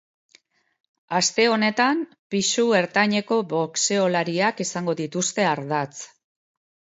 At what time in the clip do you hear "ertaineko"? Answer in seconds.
2.77-3.37